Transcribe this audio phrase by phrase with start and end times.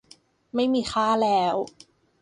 [0.55, 1.55] ไม่มีค่าแล้ว